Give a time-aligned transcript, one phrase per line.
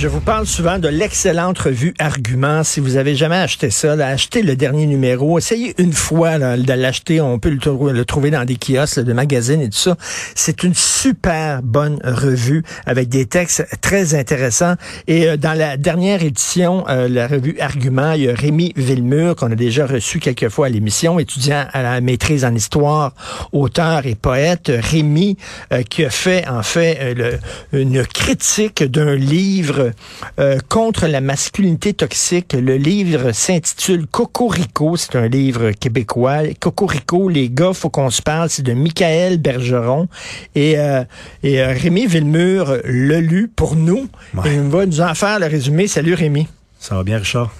[0.00, 2.64] Je vous parle souvent de l'excellente revue Argument.
[2.64, 5.38] Si vous avez jamais acheté ça, là, achetez le dernier numéro.
[5.38, 7.20] Essayez une fois là, de l'acheter.
[7.20, 9.98] On peut le, trouver dans des kiosques de magazines et tout ça.
[10.34, 14.76] C'est une super bonne revue avec des textes très intéressants.
[15.06, 19.36] Et euh, dans la dernière édition, euh, la revue Argument, il y a Rémi Villemur
[19.36, 23.12] qu'on a déjà reçu quelques fois à l'émission, étudiant à la maîtrise en histoire,
[23.52, 24.72] auteur et poète.
[24.74, 25.36] Rémi
[25.74, 27.38] euh, qui a fait en fait le,
[27.78, 29.89] une critique d'un livre
[30.38, 32.52] euh, contre la masculinité toxique.
[32.52, 36.42] Le livre s'intitule Cocorico, c'est un livre québécois.
[36.58, 40.08] Cocorico, les gars, faut qu'on se parle, c'est de Michael Bergeron.
[40.54, 41.04] Et, euh,
[41.42, 44.08] et euh, Rémi Villemur l'a lu pour nous.
[44.44, 45.86] Et il va nous en faire le résumé.
[45.86, 46.48] Salut Rémi.
[46.78, 47.50] Ça va bien, Richard?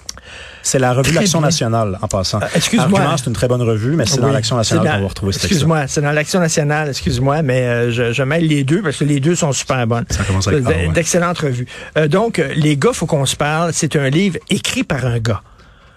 [0.63, 2.41] C'est la revue L'Action nationale, en passant.
[2.41, 3.01] Euh, excuse-moi.
[3.17, 5.87] c'est une très bonne revue, mais c'est dans l'Action nationale qu'on va retrouver cette Excuse-moi,
[5.87, 9.19] c'est dans l'Action nationale, excuse-moi, mais euh, je, je mêle les deux parce que les
[9.19, 10.05] deux sont super bonnes.
[10.09, 10.63] Ça commence avec
[10.93, 11.67] D'excellentes revues.
[11.97, 13.71] Euh, donc, Les gars, faut qu'on se parle.
[13.73, 15.41] C'est un livre écrit par un gars.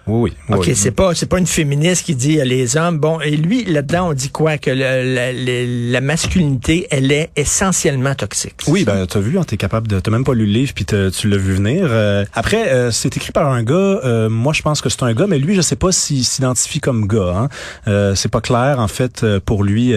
[0.07, 0.55] Oui, oui.
[0.55, 2.99] OK, c'est pas c'est pas une féministe qui dit euh, les hommes.
[2.99, 4.57] Bon, et lui là-dedans on dit quoi?
[4.57, 8.55] Que le, la, masculinité, elle est essentiellement toxique.
[8.67, 10.85] Oui, ben t'as vu, hein, t'es capable de t'as même pas lu le livre puis
[10.85, 11.87] tu l'as vu venir.
[11.89, 14.27] Euh, après, euh, c'est écrit par un gars.
[14.29, 17.07] moi, je pense que c'est un gars, mais lui, je sais pas s'il s'identifie comme
[17.07, 17.49] gars.
[17.87, 18.13] Hein.
[18.15, 19.93] c'est pas clair en fait pour lui.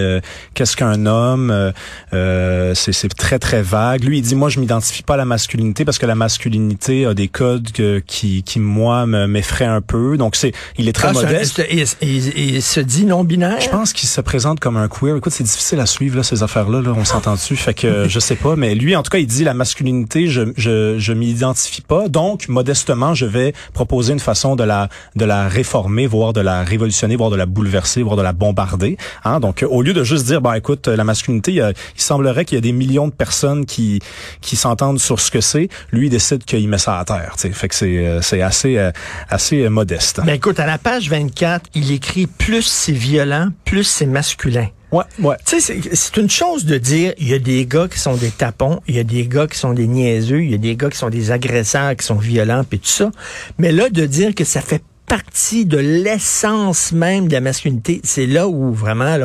[0.54, 1.72] Qu'est-ce qu'un homme
[2.12, 4.04] C'est c'est très très vague.
[4.04, 7.12] Lui, il dit moi, je m'identifie pas à la masculinité parce que la masculinité a
[7.12, 7.68] des codes
[8.06, 11.62] qui qui moi m'effraient un peu donc c'est, il est très ah, modeste.
[11.70, 13.60] il, se dit non binaire.
[13.60, 15.16] Je pense qu'il se présente comme un queer.
[15.16, 16.80] Écoute, c'est difficile à suivre là ces affaires-là.
[16.80, 17.56] Là, on s'entend dessus.
[17.56, 20.52] Fait que je sais pas, mais lui, en tout cas, il dit la masculinité, je
[20.56, 22.08] je je m'identifie pas.
[22.08, 26.62] Donc modestement, je vais proposer une façon de la de la réformer, voire de la
[26.62, 28.96] révolutionner, voire de la bouleverser, voire de la bombarder.
[29.24, 29.40] Hein?
[29.40, 32.62] Donc au lieu de juste dire, bah écoute, la masculinité, il, semblerait qu'il y a
[32.62, 34.00] des millions de personnes qui
[34.40, 35.68] qui s'entendent sur ce que c'est.
[35.92, 37.34] Lui, il décide qu'il met ça à terre.
[37.36, 37.50] T'sais.
[37.50, 38.90] Fait que c'est euh, c'est assez euh,
[39.28, 43.84] assez modeste mais ben, écoute, à la page 24, il écrit plus c'est violent, plus
[43.84, 44.68] c'est masculin.
[44.90, 45.36] Ouais, ouais.
[45.44, 48.30] Tu sais, c'est une chose de dire, il y a des gars qui sont des
[48.30, 50.88] tapons, il y a des gars qui sont des niaiseux, il y a des gars
[50.88, 53.10] qui sont des agresseurs, qui sont violents, puis tout ça.
[53.58, 58.00] Mais là, de dire que ça fait partie de l'essence même de la masculinité.
[58.04, 59.16] C'est là où vraiment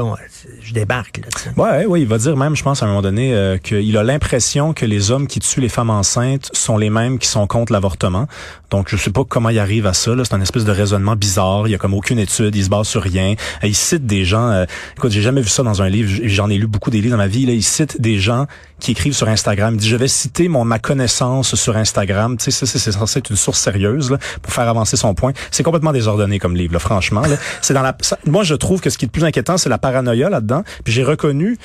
[0.61, 1.21] je débarque.
[1.57, 4.03] Là, ouais, il va dire même, je pense à un moment donné, euh, qu'il a
[4.03, 7.73] l'impression que les hommes qui tuent les femmes enceintes sont les mêmes qui sont contre
[7.73, 8.27] l'avortement.
[8.69, 10.11] Donc je sais pas comment il arrive à ça.
[10.23, 11.67] C'est un espèce de raisonnement bizarre.
[11.67, 13.35] Il y a comme aucune étude, il se base sur rien.
[13.61, 14.49] Il cite des gens.
[14.49, 14.65] Euh,
[14.97, 16.09] écoute, j'ai jamais vu ça dans un livre.
[16.23, 17.45] J'en ai lu beaucoup des livres dans ma vie.
[17.45, 18.47] Là, il cite des gens
[18.83, 19.75] qui écrivent sur Instagram.
[19.75, 22.37] Il dit je vais citer mon ma connaissance sur Instagram.
[22.37, 25.31] Tu sais, c'est censé être une source sérieuse là, pour faire avancer son point.
[25.51, 27.21] C'est complètement désordonné comme livre, là, franchement.
[27.21, 27.37] Là.
[27.61, 27.95] C'est dans la.
[28.25, 30.63] moi, je trouve que ce qui est le plus inquiétant, c'est la paranoïa là-dedans.
[30.83, 31.57] Puis j'ai reconnu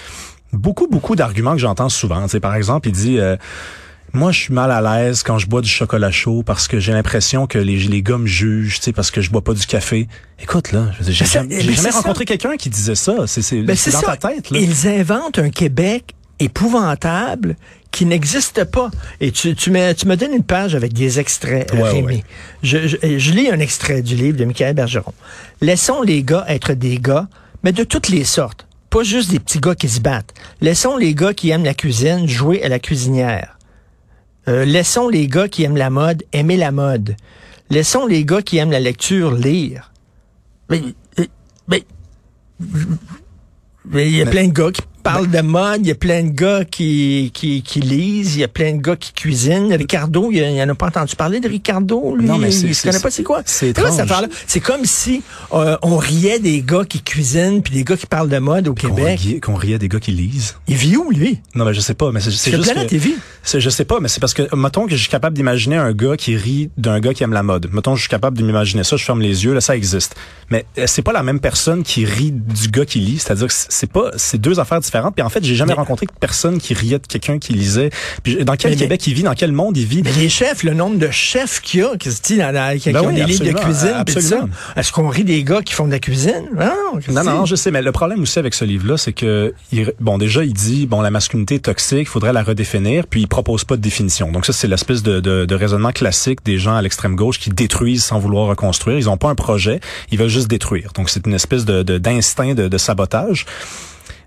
[0.52, 2.22] beaucoup, beaucoup d'arguments que j'entends souvent.
[2.24, 3.18] Tu sais, par exemple, il dit.
[3.18, 3.36] Euh,
[4.14, 6.92] moi, je suis mal à l'aise quand je bois du chocolat chaud parce que j'ai
[6.92, 9.66] l'impression que les, les gars me jugent, tu sais, parce que je bois pas du
[9.66, 10.08] café.
[10.42, 13.26] Écoute, là, j'ai jamais, jamais rencontré quelqu'un qui disait ça.
[13.26, 14.50] C'est ben, dans ta tête.
[14.50, 14.58] Là.
[14.58, 17.56] Ils inventent un Québec épouvantable
[17.90, 18.90] qui n'existe pas.
[19.20, 22.22] Et tu, tu, me, tu me donnes une page avec des extraits, Rémi.
[22.62, 25.14] Je, je, lis un extrait du livre de Michael Bergeron.
[25.60, 27.28] Laissons les gars être des gars,
[27.62, 28.66] mais de toutes les sortes.
[28.90, 30.32] Pas juste des petits gars qui se battent.
[30.60, 33.58] Laissons les gars qui aiment la cuisine jouer à la cuisinière.
[34.48, 37.16] Euh, laissons les gars qui aiment la mode aimer la mode.
[37.70, 39.92] Laissons les gars qui aiment la lecture lire.
[40.70, 40.82] Mais,
[41.68, 41.84] mais,
[43.84, 44.82] mais il y a plein de gars qui
[45.12, 48.44] parle de mode, il y a plein de gars qui, qui, qui lisent, il y
[48.44, 49.72] a plein de gars qui cuisinent.
[49.72, 52.26] Ricardo, il y en a pas entendu parler de Ricardo, lui?
[52.26, 53.42] Non, mais il connaît pas c'est quoi?
[53.44, 53.74] C'est
[54.46, 58.28] C'est comme si euh, on riait des gars qui cuisinent puis des gars qui parlent
[58.28, 59.40] de mode au Québec.
[59.42, 60.56] Qu'on riait, des gars qui lisent.
[60.66, 61.40] Il vit où, lui?
[61.54, 62.44] Non, mais je sais pas, mais c'est, juste
[62.88, 62.96] que...
[62.96, 63.14] Vie?
[63.42, 65.92] C'est, je sais pas, mais c'est parce que, mettons que je suis capable d'imaginer un
[65.92, 67.68] gars qui rit d'un gars qui aime la mode.
[67.72, 70.16] Mettons, je suis capable de m'imaginer ça, je ferme les yeux, là, ça existe.
[70.50, 73.18] Mais euh, c'est pas la même personne qui rit du gars qui lit.
[73.18, 74.97] C'est-à-dire que c'est pas, c'est deux affaires différentes.
[75.14, 77.90] Puis en fait, j'ai jamais rencontré personne qui riait de quelqu'un qui lisait.
[78.22, 80.02] Puis dans quel Québec il vit, dans quel monde il vit?
[80.02, 82.90] Mais les chefs, le nombre de chefs qu'il y a, qui, dit, dans, dans, qui,
[82.92, 84.44] ben ont des livres de cuisine,
[84.76, 86.48] Est-ce qu'on rit des gars qui font de la cuisine?
[87.08, 89.54] Non, non, je sais, mais le problème aussi avec ce livre-là, c'est que,
[90.00, 93.28] bon, déjà, il dit, bon, la masculinité est toxique, il faudrait la redéfinir, puis il
[93.28, 94.30] propose pas de définition.
[94.32, 97.50] Donc ça, c'est l'espèce de, de, de, raisonnement classique des gens à l'extrême gauche qui
[97.50, 98.98] détruisent sans vouloir reconstruire.
[98.98, 99.80] Ils ont pas un projet,
[100.10, 100.92] ils veulent juste détruire.
[100.94, 103.46] Donc c'est une espèce de d'instinct de, de, sabotage.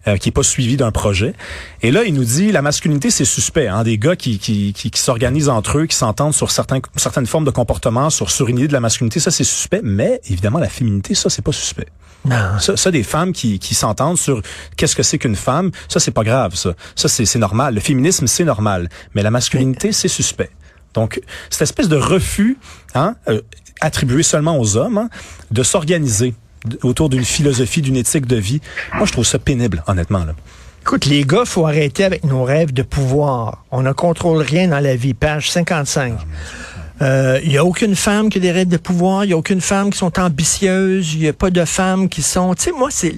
[0.07, 1.33] Euh, qui est pas suivi d'un projet.
[1.81, 4.91] Et là, il nous dit la masculinité c'est suspect, hein, des gars qui qui, qui,
[4.95, 8.67] s'organisent entre eux, qui s'entendent sur certains certaines formes de comportement, sur sur une idée
[8.67, 9.81] de la masculinité, ça c'est suspect.
[9.83, 11.87] Mais évidemment, la féminité, ça c'est pas suspect.
[12.23, 12.59] Non.
[12.59, 14.43] Ça, ça, des femmes qui, qui s'entendent sur
[14.77, 16.73] qu'est-ce que c'est qu'une femme, ça c'est pas grave, ça.
[16.95, 17.73] Ça c'est normal.
[17.73, 20.51] Le féminisme c'est normal, mais la masculinité c'est suspect.
[20.93, 22.57] Donc, cette espèce de refus
[22.95, 23.41] hein, euh,
[23.79, 25.09] attribué seulement aux hommes hein,
[25.51, 26.33] de s'organiser
[26.83, 28.61] autour d'une philosophie, d'une éthique de vie,
[28.95, 30.25] moi, je trouve ça pénible, honnêtement.
[30.25, 30.33] Là.
[30.81, 33.63] Écoute, les gars, faut arrêter avec nos rêves de pouvoir.
[33.71, 35.13] On ne contrôle rien dans la vie.
[35.13, 36.13] Page 55.
[36.99, 39.23] Il euh, n'y a aucune femme qui a des rêves de pouvoir.
[39.23, 41.13] Il n'y a aucune femme qui sont ambitieuses.
[41.13, 42.53] Il n'y a pas de femmes qui sont...
[42.55, 43.13] Tu sais, moi, c'est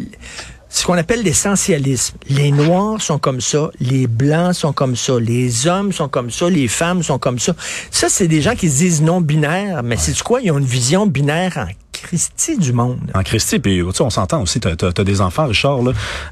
[0.74, 2.18] ce qu'on appelle l'essentialisme.
[2.30, 6.50] Les Noirs sont comme ça, les Blancs sont comme ça, les hommes sont comme ça,
[6.50, 7.54] les femmes sont comme ça.
[7.92, 10.42] Ça, c'est des gens qui se disent non-binaires, mais c'est quoi?
[10.42, 11.68] Ils ont une vision binaire en
[12.04, 13.00] Christie du monde.
[13.16, 15.80] En Christie, puis on s'entend aussi, tu as, des enfants, Richard,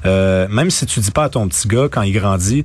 [0.04, 2.64] euh, même si tu dis pas à ton petit gars quand il grandit,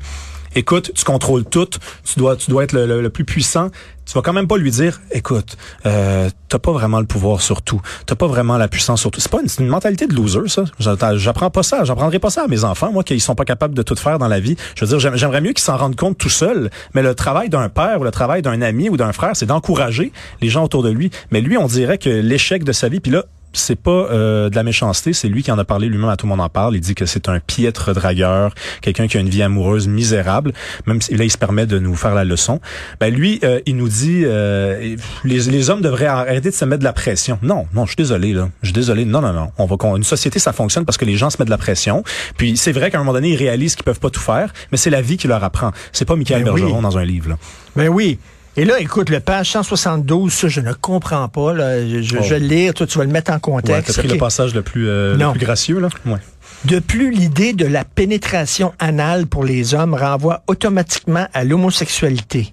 [0.58, 1.68] écoute, tu contrôles tout,
[2.04, 3.70] tu dois, tu dois être le, plus puissant.
[4.06, 7.62] Tu vas quand même pas lui dire, écoute, euh, t'as pas vraiment le pouvoir sur
[7.62, 9.20] tout, t'as pas vraiment la puissance sur tout.
[9.20, 10.64] C'est pas une, une, mentalité de loser, ça.
[10.80, 13.82] J'apprends pas ça, j'apprendrai pas ça à mes enfants, moi, qu'ils sont pas capables de
[13.82, 14.56] tout faire dans la vie.
[14.76, 16.70] Je veux dire, j'aimerais mieux qu'ils s'en rendent compte tout seuls.
[16.94, 20.14] Mais le travail d'un père ou le travail d'un ami ou d'un frère, c'est d'encourager
[20.42, 21.12] les gens autour de lui.
[21.32, 24.56] Mais lui, on dirait que l'échec de sa vie, puis là, c'est pas euh, de
[24.56, 26.76] la méchanceté, c'est lui qui en a parlé lui-même à tout le monde en parle.
[26.76, 30.54] Il dit que c'est un piètre dragueur, quelqu'un qui a une vie amoureuse misérable,
[30.86, 32.60] même si là il se permet de nous faire la leçon.
[33.00, 36.80] Ben lui, euh, il nous dit euh, les, les hommes devraient arrêter de se mettre
[36.80, 37.40] de la pression.
[37.42, 39.06] Non, non, je suis désolé là, je suis désolé.
[39.06, 39.52] Non, non, non.
[39.58, 42.04] On va une société ça fonctionne parce que les gens se mettent de la pression.
[42.38, 44.78] Puis c'est vrai qu'à un moment donné ils réalisent qu'ils peuvent pas tout faire, mais
[44.78, 45.72] c'est la vie qui leur apprend.
[45.92, 47.30] C'est pas Michael ben Bergeron dans un livre.
[47.30, 47.38] Là.
[47.76, 48.20] Ben oui.
[48.60, 51.54] Et là, écoute, le page 172, ça, je ne comprends pas.
[51.54, 51.88] Là.
[51.88, 53.90] Je, vais le lire, toi, tu vas le mettre en contexte.
[53.90, 55.90] Ouais, as pris le passage le plus, euh, le plus gracieux, là?
[56.08, 56.18] Ouais.
[56.66, 62.52] De plus, l'idée de la pénétration anale pour les hommes renvoie automatiquement à l'homosexualité.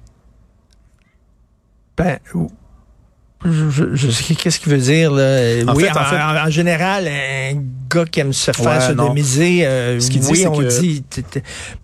[1.97, 2.19] Ben,
[3.44, 5.62] qu'est-ce qu'il veut dire là?
[5.67, 7.61] En oui, fait, en, en, général, un
[7.91, 11.05] gars qui aime se faire se sodomiser, euh, ce oui, dit, on dit.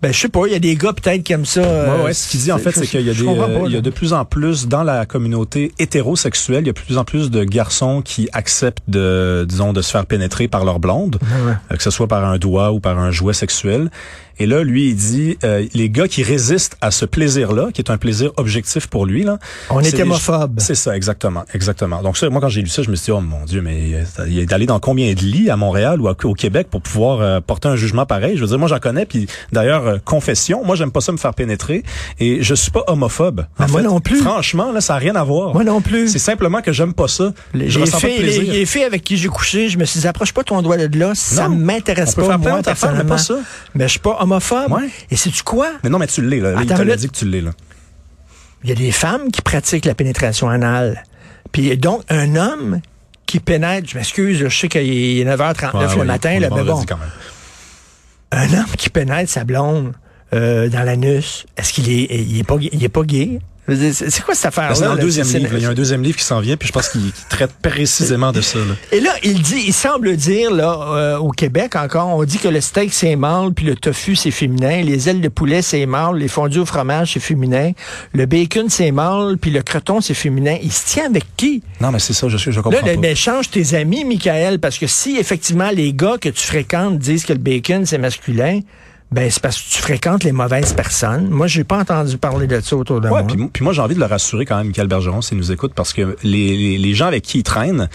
[0.01, 1.61] Ben je sais pas, il y a des gars peut-être qui aiment ça.
[1.61, 3.77] Ouais, ouais, ce qu'il dit en fait, c'est qu'il y a des, euh, il y
[3.77, 7.05] a de plus en plus dans la communauté hétérosexuelle, il y a de plus en
[7.05, 11.75] plus de garçons qui acceptent de, disons, de se faire pénétrer par leur blonde, euh,
[11.75, 13.91] que ce soit par un doigt ou par un jouet sexuel.
[14.41, 17.91] Et là, lui, il dit, euh, les gars qui résistent à ce plaisir-là, qui est
[17.91, 19.37] un plaisir objectif pour lui, là.
[19.69, 20.59] On est, hémophobe.
[20.59, 22.01] C'est ça, exactement, exactement.
[22.01, 24.03] Donc ça, moi, quand j'ai lu ça, je me suis dit, oh mon Dieu, mais
[24.27, 27.39] il est allé dans combien de lits à Montréal ou au Québec pour pouvoir euh,
[27.41, 28.35] porter un jugement pareil?
[28.35, 31.17] Je veux dire, moi, j'en connais, puis d'ailleurs, euh, confession, moi, j'aime pas ça me
[31.17, 31.83] faire pénétrer,
[32.19, 33.45] et je suis pas homophobe.
[33.57, 34.21] Ah, moi non plus.
[34.21, 35.53] Franchement, là, ça a rien à voir.
[35.53, 36.07] Moi non plus.
[36.07, 37.33] C'est simplement que j'aime pas ça.
[37.53, 40.43] J'ai fait, les, les filles avec qui j'ai couché, je me suis dit, approche pas
[40.43, 43.15] ton doigt de là, ça m'intéresse pas, moi, personnellement.
[43.15, 43.35] Pas ça.
[43.75, 44.73] Mais je suis pas homophobe.
[45.09, 45.67] Et c'est-tu quoi?
[45.83, 46.49] Mais non, mais tu l'es, là.
[46.57, 47.51] Attends, il t'a dit que tu l'es, là.
[48.63, 51.03] Il y a des femmes qui pratiquent la pénétration anale.
[51.51, 52.81] Puis donc, un homme
[53.25, 54.81] qui pénètre, je m'excuse, je sais qu'il
[55.19, 56.83] est 9h39 le matin, là, mais bon.
[58.31, 59.93] Un homme qui pénètre sa blonde
[60.33, 63.39] euh, dans l'anus, est-ce qu'il est, il est pas, il est pas gay?
[63.75, 64.75] C'est quoi cette affaire-là?
[64.75, 65.57] C'est dans le deuxième livre.
[65.57, 68.31] Il y a un deuxième livre qui s'en vient, puis je pense qu'il traite précisément
[68.31, 68.59] de ça.
[68.91, 72.47] Et là, il dit, il semble dire, là, euh, au Québec encore, on dit que
[72.47, 76.17] le steak c'est mâle, puis le tofu c'est féminin, les ailes de poulet c'est mâle,
[76.17, 77.71] les fondus au fromage c'est féminin,
[78.13, 80.57] le bacon c'est mâle, puis le croton c'est féminin.
[80.61, 81.63] Il se tient avec qui?
[81.79, 82.99] Non, mais c'est ça, je, je comprends là, pas.
[82.99, 87.25] Mais change tes amis, Michael, parce que si effectivement les gars que tu fréquentes disent
[87.25, 88.59] que le bacon c'est masculin,
[89.11, 91.27] ben, c'est parce que tu fréquentes les mauvaises personnes.
[91.29, 93.23] Moi, j'ai pas entendu parler de ça autour de moi.
[93.23, 95.73] Puis, puis moi, j'ai envie de le rassurer quand même, Michael Bergeron, s'il nous écoute,
[95.75, 97.89] parce que les, les, gens avec qui il traîne,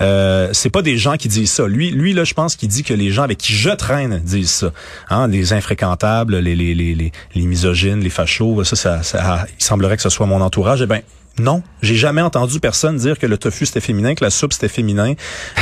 [0.00, 1.66] euh, c'est pas des gens qui disent ça.
[1.66, 4.50] Lui, lui là, je pense qu'il dit que les gens avec qui je traîne disent
[4.50, 4.72] ça.
[5.10, 9.64] Hein, les infréquentables, les, les, les, les, les misogynes, les fachos, ça, ça, ça, il
[9.64, 10.80] semblerait que ce soit mon entourage.
[10.82, 11.02] Eh ben,
[11.38, 14.68] non, j'ai jamais entendu personne dire que le tofu c'était féminin, que la soupe c'était
[14.68, 15.14] féminin,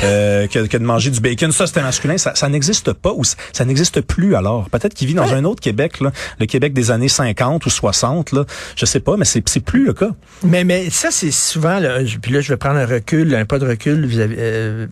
[0.02, 2.18] euh, que, que, de manger du bacon ça c'était masculin.
[2.18, 4.68] Ça, ça n'existe pas ou ça n'existe plus alors.
[4.68, 6.10] Peut-être qu'il vit dans un autre Québec, là,
[6.40, 8.32] le Québec des années 50 ou 60.
[8.32, 10.10] Là, je sais pas, mais c'est c'est plus le cas.
[10.42, 11.78] Mais mais ça c'est souvent.
[11.78, 14.06] Là, puis là je vais prendre un recul, un pas de recul.
[14.06, 14.86] Vous avez, euh,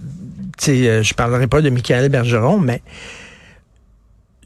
[0.68, 2.82] euh, je parlerai pas de Michael Bergeron, mais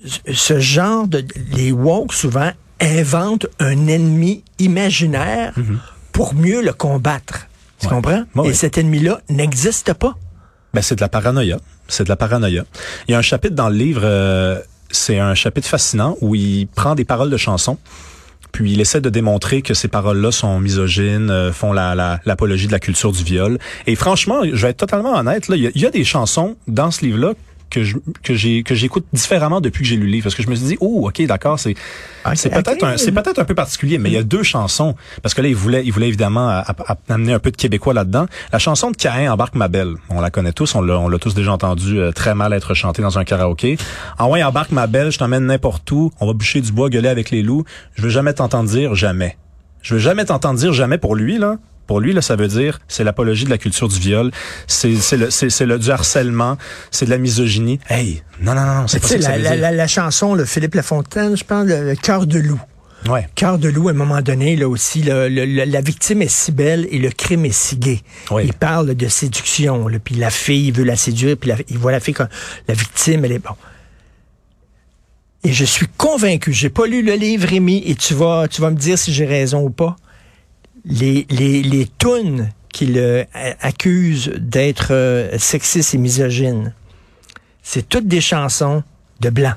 [0.04, 5.52] ce genre de les woke souvent inventent un ennemi imaginaire.
[5.58, 7.48] Mm-hmm pour mieux le combattre.
[7.80, 8.24] Tu comprends?
[8.44, 10.14] Et cet ennemi-là n'existe pas.
[10.72, 11.58] Ben, c'est de la paranoïa.
[11.88, 12.64] C'est de la paranoïa.
[13.08, 16.66] Il y a un chapitre dans le livre, euh, c'est un chapitre fascinant où il
[16.68, 17.78] prend des paroles de chansons
[18.52, 22.72] puis il essaie de démontrer que ces paroles-là sont misogynes, euh, font l'apologie la, de
[22.72, 23.58] la culture du viol.
[23.86, 27.04] Et franchement, je vais être totalement honnête, là, il y, a des chansons dans ce
[27.04, 27.32] livre-là
[27.72, 30.24] que je, que j'ai que j'écoute différemment depuis que j'ai lu le livre.
[30.24, 31.74] Parce que je me suis dit oh ok d'accord c'est
[32.34, 34.94] c'est peut-être un c'est peut-être un peu particulier mais il y a deux chansons.
[35.22, 36.62] Parce que là il voulait il voulait évidemment
[37.08, 38.26] amener un peu de québécois là-dedans.
[38.52, 39.94] La chanson de Caïn embarque ma belle.
[40.10, 42.74] On la connaît tous on l'a on l'a tous déjà entendu euh, très mal être
[42.74, 43.78] chanté dans un karaoké.
[44.18, 46.12] En ouais embarque ma belle je t'emmène n'importe où.
[46.20, 47.64] On va boucher du bois gueuler avec les loups.
[47.94, 49.38] Je veux jamais t'entendre dire jamais.
[49.80, 52.78] Je veux jamais t'entendre dire jamais pour lui là pour lui, là, ça veut dire
[52.88, 54.30] c'est l'apologie de la culture du viol,
[54.66, 56.56] c'est c'est le c'est le du harcèlement,
[56.90, 57.80] c'est de la misogynie.
[57.88, 59.60] Hey, non non non, c'est pas ça, la, ça veut la, dire.
[59.60, 62.60] la, la chanson, le Philippe Lafontaine, je pense, le, le cœur de loup.
[63.08, 63.26] Ouais.
[63.34, 66.28] Cœur de loup, à un moment donné, là aussi, là, le- le- la victime est
[66.30, 68.00] si belle et le crime est si gai.
[68.30, 68.44] Oui.
[68.46, 71.78] Il parle de séduction, là, puis la fille il veut la séduire, puis la- il
[71.78, 72.28] voit la fille comme
[72.68, 73.56] la victime, elle est bon.
[75.44, 78.70] Et je suis convaincu, j'ai pas lu le livre, Rémi, et tu vas, tu vas
[78.70, 79.96] me dire si j'ai raison ou pas.
[80.84, 86.74] Les, les, les tunes qui le a- accusent d'être euh, sexiste et misogyne,
[87.62, 88.82] c'est toutes des chansons
[89.20, 89.54] de blancs.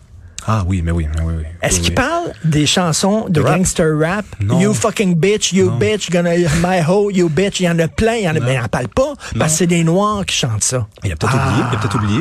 [0.48, 1.44] Ah oui, mais oui, mais oui, oui.
[1.63, 1.96] Est-ce Oui, qu'il oui.
[1.96, 3.58] parle des chansons de rap?
[3.58, 4.25] gangster rap?
[4.39, 4.60] Non.
[4.60, 5.77] You fucking bitch, you Non.
[5.77, 7.60] bitch, gonna my hoe, you bitch.
[7.62, 9.53] Il y en a plein, il y en a, mais il n'en parle pas parce
[9.53, 10.86] que c'est des noirs qui chantent ça.
[11.03, 11.48] Il a peut-être Ah.
[11.48, 12.20] oublié, il a peut-être oublié.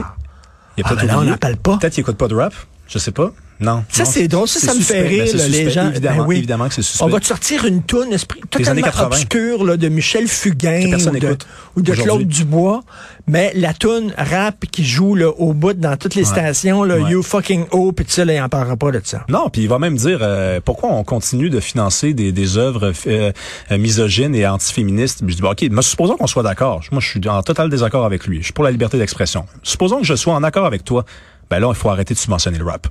[0.78, 1.32] Il a Ah, peut-être ben là, on oublié.
[1.32, 1.76] n'en parle pas.
[1.76, 2.54] Peut-être qu'il écoute pas de rap.
[2.88, 3.32] Je sais pas.
[3.60, 3.84] Non.
[3.88, 4.48] Ça, c'est drôle.
[4.48, 5.88] Ça, ça me fait rire, Ben, là, les gens.
[5.90, 6.36] Évidemment, Ben oui.
[6.38, 7.04] évidemment que c'est suspect.
[7.04, 9.06] On va te sortir une toune esprit totalement 80.
[9.06, 11.46] obscure là, de Michel Fugain ou de, n'écoute
[11.76, 12.26] ou de Claude.
[12.26, 12.80] Dubois,
[13.26, 16.28] mais la toune rap qui joue là, au bout dans toutes les Ouais.
[16.40, 17.10] stations, là, Ouais.
[17.12, 19.24] You fucking oh, puis tout ça, là, il en parlera pas de ça.
[19.28, 22.92] Non, puis il va même dire euh, pourquoi on continue de financer des, des œuvres
[23.06, 23.32] euh,
[23.70, 25.20] euh, misogynes et antiféministes?
[25.26, 26.82] Je dis bon, ok, mais supposons qu'on soit d'accord.
[26.90, 28.38] Moi, je suis en total désaccord avec lui.
[28.38, 29.46] Je suis pour la liberté d'expression.
[29.62, 31.04] Supposons que je sois en accord avec toi.
[31.50, 32.88] Ben là, il faut arrêter de subventionner le rap.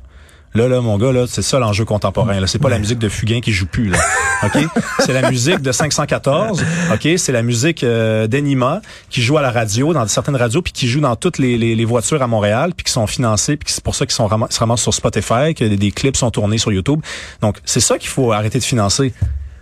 [0.55, 2.39] Là, là, mon gars, là, c'est ça l'enjeu contemporain.
[2.39, 3.89] Là, c'est pas la musique de Fugain qui joue plus.
[3.89, 3.97] Là,
[4.43, 4.65] ok?
[4.99, 6.63] C'est la musique de 514.
[6.93, 10.71] Ok, c'est la musique euh, d'Enima qui joue à la radio, dans certaines radios, puis
[10.73, 13.71] qui joue dans toutes les, les, les voitures à Montréal, puis qui sont financées, puis
[13.73, 16.29] c'est pour ça qu'ils sont ram- se ramassent sur Spotify, que des, des clips sont
[16.29, 17.01] tournés sur YouTube.
[17.41, 19.11] Donc, c'est ça qu'il faut arrêter de financer.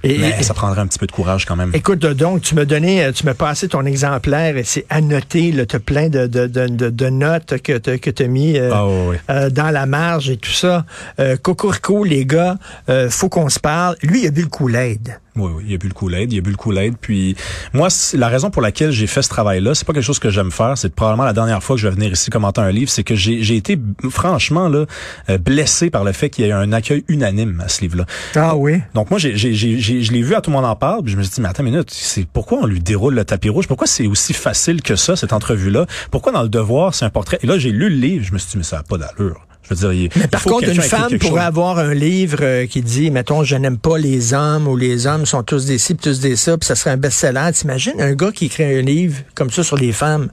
[0.04, 1.72] Et- Mais ça prendrait un petit peu de courage quand même.
[1.74, 5.66] Écoute, donc, tu m'as donné, euh, tu m'as passé ton exemplaire et c'est annoté, là,
[5.66, 8.86] t'as plein de, de, de, de, de notes que t'as, que t'as mis euh, Ah,
[9.34, 10.86] euh, dans la marge et tout ça.
[11.20, 12.58] Euh, Cocorico, les gars,
[12.90, 13.96] euh, faut qu'on se parle.
[14.02, 15.20] Lui, il a bu le Kool-Aid.
[15.38, 16.96] Oui, oui, il a bu le Kool-Aid, il a bu le Kool-Aid.
[17.00, 17.38] Puis
[17.74, 20.52] moi, la raison pour laquelle j'ai fait ce travail-là, c'est pas quelque chose que j'aime
[20.52, 20.78] faire.
[20.78, 22.90] C'est probablement la dernière fois que je vais venir ici commenter un livre.
[22.92, 24.86] C'est que j'ai été franchement là
[25.30, 28.06] euh, blessé par le fait qu'il y ait eu un accueil unanime à ce livre-là.
[28.36, 28.82] Ah oui?
[28.94, 31.04] Donc moi, j'ai, j'ai, j'ai, j'ai- je l'ai vu à tout le monde en parle,
[31.04, 33.24] puis je me suis dit, mais attends une minute, c'est pourquoi on lui déroule le
[33.24, 33.68] tapis rouge?
[33.68, 35.86] Pourquoi c'est aussi facile que ça, cette entrevue-là?
[36.12, 37.40] Pourquoi dans le devoir, c'est un portrait?
[37.42, 39.46] Et là, j'ai lu le livre, je me suis dit, mais ça n'a pas d'allure.
[39.64, 42.82] Je veux dire, il, Mais par contre, une femme pourrait avoir un livre euh, qui
[42.82, 46.20] dit, mettons, je n'aime pas les hommes ou les hommes sont tous des ci, tous
[46.20, 47.52] des ça, puis ça serait un best-seller.
[47.54, 50.30] T'imagines un gars qui écrit un livre comme ça sur les femmes?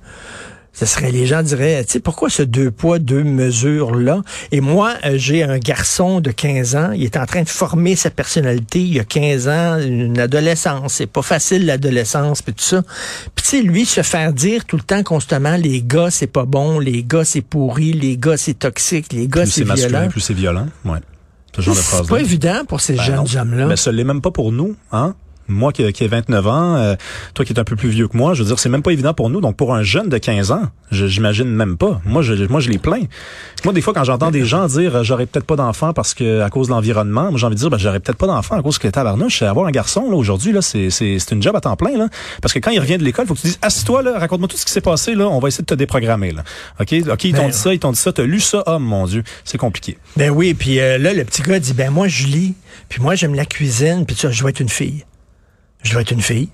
[0.79, 4.23] Ce serait, les gens diraient, tu sais, pourquoi ce deux poids, deux mesures-là?
[4.53, 7.97] Et moi, euh, j'ai un garçon de 15 ans, il est en train de former
[7.97, 10.95] sa personnalité, il y a 15 ans, une adolescence.
[10.95, 12.83] C'est pas facile, l'adolescence, puis tout ça.
[13.35, 16.45] Puis tu sais, lui, se faire dire tout le temps, constamment, les gars, c'est pas
[16.45, 19.99] bon, les gars, c'est pourri, les gars, c'est toxique, les gars, Plus c'est c'est masculin,
[19.99, 20.11] violent.
[20.11, 20.67] plus c'est violent.
[20.85, 20.99] Ouais.
[21.57, 23.67] Ce genre de C'est phrase pas évident pour ces jeunes hommes-là.
[23.67, 25.17] Mais ce l'est même pas pour nous, hein?
[25.49, 26.95] Moi qui, qui ai 29 ans, euh,
[27.35, 28.93] toi qui es un peu plus vieux que moi, je veux dire, c'est même pas
[28.93, 29.41] évident pour nous.
[29.41, 32.01] Donc pour un jeune de 15 ans, j'imagine même pas.
[32.05, 33.05] Moi, je, moi, je les plains.
[33.65, 36.41] Moi, des fois, quand j'entends des gens dire, euh, j'aurais peut-être pas d'enfant parce que
[36.41, 38.63] à cause de l'environnement, moi j'ai envie de dire, ben, j'aurais peut-être pas d'enfant à
[38.63, 41.61] cause que tabarnouche, avoir un garçon là aujourd'hui là, c'est c'est c'est une job à
[41.61, 42.09] temps plein là.
[42.43, 44.57] Parce que quand il revient de l'école, faut que tu dises, assis-toi là, raconte-moi tout
[44.57, 46.43] ce qui s'est passé là, on va essayer de te déprogrammer là.
[46.81, 48.79] Ok, ok, ils t'ont Ben, dit ça, ils t'ont dit ça, t'as lu ça, oh
[48.79, 49.99] mon dieu, c'est compliqué.
[50.17, 52.55] Ben oui, puis euh, là, le petit gars dit, ben moi, je lis,
[52.89, 55.05] puis moi, j'aime la cuisine, puis ça, je dois être une fille.
[55.83, 56.49] Je dois être une fille.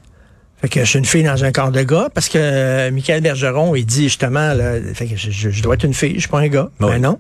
[0.60, 3.20] Fait que je suis une fille dans un corps de gars, parce que euh, Michael
[3.20, 6.20] Bergeron, il dit justement, là, fait que je, je- je dois être une fille, je
[6.20, 6.70] suis pas un gars.
[6.80, 7.00] Ben Ben oui.
[7.00, 7.18] non.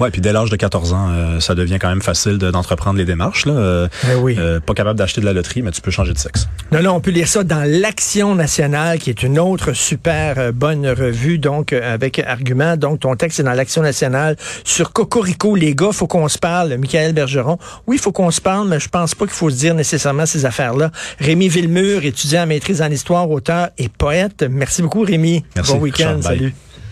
[0.00, 2.98] Ouais, puis dès l'âge de 14 ans, euh, ça devient quand même facile de- d'entreprendre
[2.98, 3.46] les démarches.
[3.46, 3.52] Là.
[3.54, 4.36] Euh, Ben oui.
[4.38, 6.48] euh, pas capable d'acheter de la loterie, mais tu peux changer de sexe.
[6.72, 10.86] Non, non, on peut lire ça dans l'Action nationale, qui est une autre super bonne
[10.86, 12.76] revue, donc avec argument.
[12.76, 16.76] Donc, ton texte est dans l'Action nationale sur Cocorico, les gars, faut qu'on se parle.
[16.76, 19.74] Michael Bergeron, oui, faut qu'on se parle, mais je pense pas qu'il faut se dire
[19.74, 20.90] nécessairement ces affaires-là.
[21.20, 24.44] Rémi Villemur, étudiant en maîtrise en histoire, auteur et poète.
[24.50, 25.44] Merci beaucoup, Rémi.
[25.54, 26.54] Merci, Bon week-end, salut.